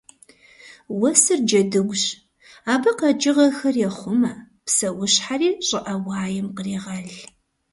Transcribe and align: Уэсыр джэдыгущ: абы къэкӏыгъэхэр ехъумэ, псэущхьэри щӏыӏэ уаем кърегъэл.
Уэсыр 0.99 1.39
джэдыгущ: 1.47 2.03
абы 2.73 2.91
къэкӏыгъэхэр 2.99 3.75
ехъумэ, 3.87 4.31
псэущхьэри 4.65 5.49
щӏыӏэ 5.67 5.95
уаем 6.05 6.47
кърегъэл. 6.55 7.07